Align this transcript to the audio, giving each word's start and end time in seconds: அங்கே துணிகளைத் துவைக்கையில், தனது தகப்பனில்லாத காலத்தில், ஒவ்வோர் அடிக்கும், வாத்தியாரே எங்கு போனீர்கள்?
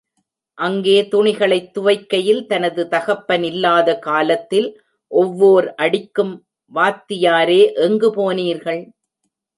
அங்கே 0.53 1.07
துணிகளைத் 1.11 1.73
துவைக்கையில், 1.73 2.47
தனது 2.47 2.87
தகப்பனில்லாத 2.91 3.99
காலத்தில், 3.99 4.81
ஒவ்வோர் 5.11 5.67
அடிக்கும், 5.75 6.45
வாத்தியாரே 6.75 7.73
எங்கு 7.73 8.09
போனீர்கள்? 8.11 8.89